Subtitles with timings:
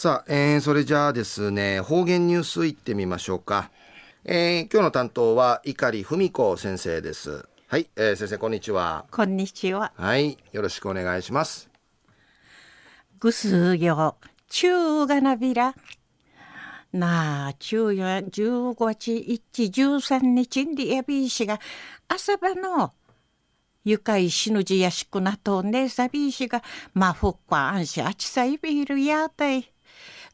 [0.00, 3.70] さあ、えー、それじゃあですね、方言ニュースいってみましょうか。
[4.24, 7.46] えー、今日の担当は碇文子先生です。
[7.66, 9.04] はい、えー、先生こんにちは。
[9.10, 9.92] こんにちは。
[9.94, 11.68] はい、よろしくお願いします。
[13.18, 14.16] ぐすよ、
[14.48, 15.74] 中がなびら。
[16.94, 21.60] なあ、中夜15日、1、13日にやびいしが、
[22.08, 22.94] 朝晩の
[23.84, 26.62] 愉快死ぬじやしくなとねさびいしが、
[26.94, 29.70] まふっかあんしあちさいびるやたい。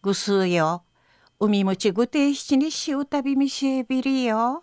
[0.06, 0.84] ぐすよ。
[1.40, 4.62] 海もちぐて七にしうたびみしえびりよ。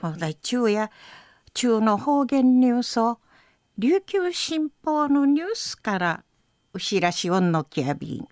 [0.00, 0.90] ほだ中や、
[1.52, 3.18] 中の方言ニュースを、
[3.76, 6.24] 琉球新報のニュースから、
[6.72, 8.28] うしらしおんのきやびん。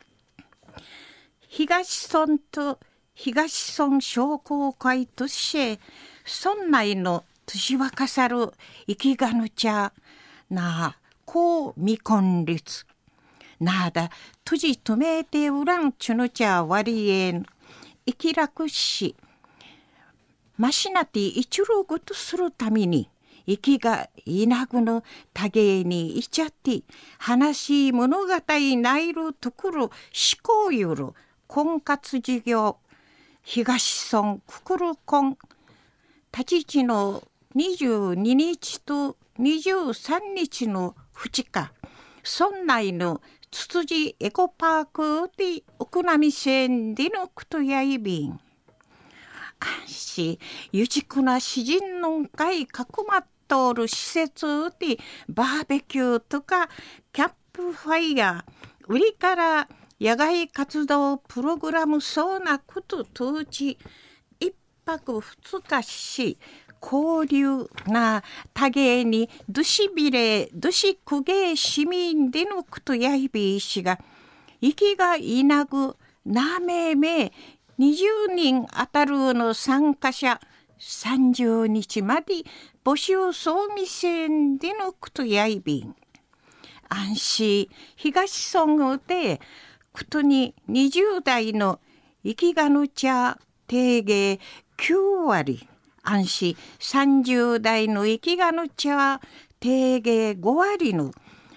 [1.48, 2.78] 東村と
[3.14, 5.80] 東村商工会として
[6.24, 8.52] 村内の年若さる
[8.86, 9.92] 生きがぬちゃ
[10.48, 12.86] なあこう未婚率
[13.60, 14.10] なあだ
[14.44, 17.44] とじとめてうらんちゅぬちゃわりえん
[18.06, 19.14] 生き楽し
[20.56, 23.08] ましなて一郎ごとするために
[23.46, 26.82] 息がいなぐの多芸にいちゃって
[27.18, 28.26] 話物語
[28.76, 29.90] ないるところ思
[30.42, 31.08] 考ゆる
[31.46, 32.78] 婚活事業
[33.42, 35.36] 東村くくる婚
[36.32, 37.22] 立ち地の
[37.56, 41.72] 22日と23日の2日
[42.22, 43.20] 村内の
[43.50, 48.32] つつじエコパークで奥波線でのくとやいびん。
[48.32, 50.38] あし、
[50.72, 54.98] ゆじくな詩人の会かくまっとる施設で
[55.28, 56.68] バーベキューとか
[57.12, 59.68] キャンプファイヤー、売りから
[60.00, 63.76] 野外活動プログラムそうなこと当時
[64.38, 64.54] 一
[64.86, 66.38] 泊二日し
[66.82, 68.22] 交流な
[68.54, 73.98] 多芸にどしびれどしくげ市民でのくとやいびいしが
[74.60, 77.32] 息がいなぐなめめ
[77.78, 80.40] 20人あたるの参加者
[80.78, 82.34] 30日まで
[82.84, 85.94] 募集総味線でのくとやいびん
[86.90, 87.68] 安心。
[87.96, 89.40] 東村で
[89.92, 91.78] ことに20代の
[92.24, 94.40] 生きがぬ茶定芸
[94.76, 95.69] 9割。
[96.02, 96.56] 安心。
[96.78, 99.20] 30代の生きがぬ茶
[99.58, 101.12] 定芸5割の。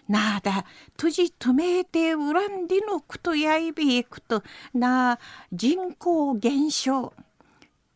[0.07, 0.65] なあだ
[0.97, 4.43] とじとめて恨んでのくとやいびいくと。
[4.73, 5.19] なあ
[5.51, 7.13] 人口減少。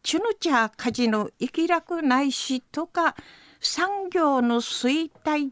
[0.03, 3.16] ちゅぬちゃかじの生き楽ないしとか
[3.59, 5.52] 産業の衰退。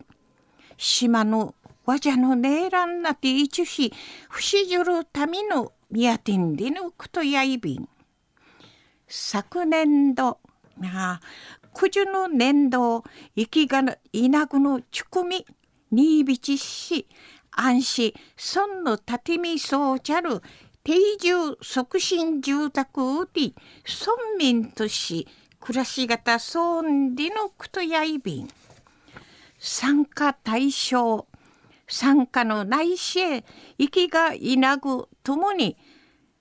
[0.78, 3.94] 島のわじゃのねえらんなていちゅひ、
[4.30, 7.88] ふしじゅるためのみやてんでのくとやいびん。
[9.08, 10.40] 昨年度、
[10.84, 11.20] あ
[11.74, 13.04] くじゅの年度、
[13.36, 13.82] いきが
[14.12, 15.46] いなぐのちくみ、
[15.92, 17.08] にいびちし、
[17.52, 20.42] 安心、そんのたてみそうちゃる、
[20.84, 25.28] 定住促進住宅うり、村民とし、
[25.60, 28.48] 暮らし方そんでのくとやいびん。
[29.58, 31.28] 参加対象、
[31.88, 33.46] 参加の内視へ
[33.78, 35.78] 息がいなぐともに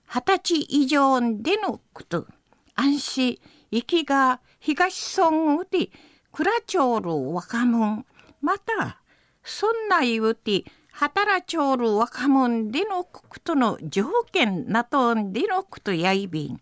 [0.05, 2.27] 二十歳以上でのこと
[2.75, 3.39] 安心
[3.77, 5.89] 息が東村うて
[6.31, 8.05] 倉町る若者
[8.41, 9.01] また
[9.43, 16.61] そんな言うて働ちょうる若者でのことの条件なとんでのことやいびん。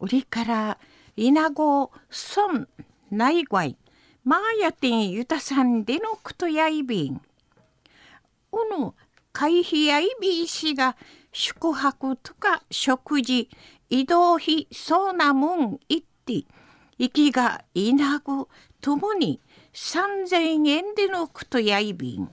[0.00, 0.78] 売りから
[1.14, 2.66] 稲子村
[3.10, 3.76] 内外
[4.24, 7.20] マーヤティンユタさんでのことやいびん。
[8.50, 8.94] この
[9.34, 10.96] 会費やいびいしが
[11.32, 13.50] 宿泊とか食事
[13.90, 16.44] 移動費そうなもん一って
[16.98, 18.48] 行きがいなく
[18.80, 19.40] ともに
[19.72, 22.28] 3,000円でのくとやいびん。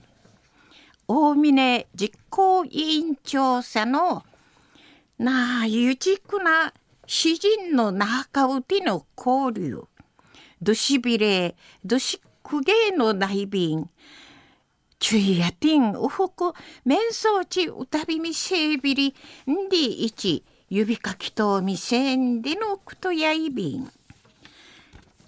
[1.08, 4.24] 大峰実行委員長さの
[5.18, 6.74] なあゆじくな
[7.06, 9.84] 詩人の中うての交流。
[10.60, 13.88] どしびれどしくげの内便
[14.98, 16.52] 注意やてんうほく
[16.84, 19.14] めんそうたびみせいびり。
[19.48, 23.90] んでいち指かきとみせんでのくとやいびん。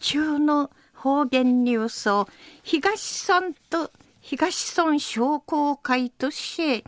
[0.01, 2.29] 中の方言ニュースを
[2.65, 6.85] 東村と東村商工会として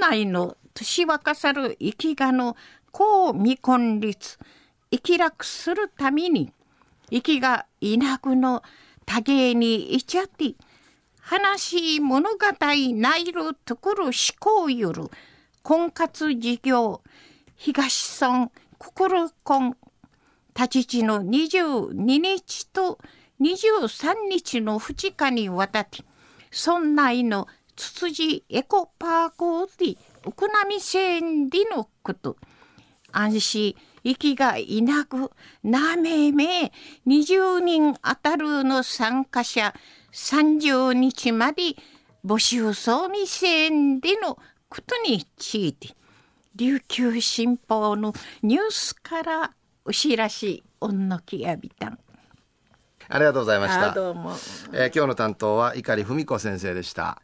[0.00, 2.56] 村内の年若さる生きがの
[2.92, 4.38] 公未婚率
[4.92, 6.52] 生き楽するために
[7.10, 8.62] 生きがいなぐの
[9.06, 10.54] 多芸にいちゃって
[11.20, 12.38] 話物語
[12.94, 15.10] ないるところ思考ゆる
[15.62, 17.02] 婚活事業
[17.62, 19.76] 東村心婚
[20.56, 22.98] 立ち地の22日と
[23.38, 25.98] 23日の2日にわたって
[26.50, 29.30] 村内のつつじエコパー
[29.66, 32.38] クでウクナミセンディのこと。
[33.12, 35.30] 安心息がいなく
[35.62, 36.72] なめめ
[37.06, 39.74] 20人当たるの参加者
[40.14, 41.74] 30日まで
[42.24, 44.38] 募集総未線での
[44.70, 45.94] ことについて
[46.56, 48.12] 琉球新報の
[48.42, 49.52] ニュースから
[49.84, 51.98] お知らしおんのきやびたん。
[53.08, 53.92] ありがとうございました。
[53.92, 54.32] どうも、
[54.72, 57.20] えー、今日の担当は碇文子先生でした